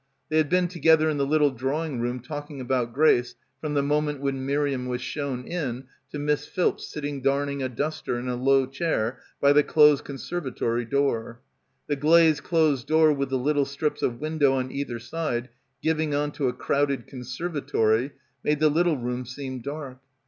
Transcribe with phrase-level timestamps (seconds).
[0.29, 4.19] They had been together in the little drawing room talking about Grace from the moment
[4.19, 6.49] when Miriam was shown in to Mrs.
[6.49, 10.85] Philps sitting darn ing a duster in a low chair by the closed conserva tory
[10.85, 11.39] door.
[11.85, 15.49] The glazed closed door with the little strips of window on either side
[15.83, 18.13] giving on to a crowded conservatory
[18.43, 19.99] made the little room seem dark.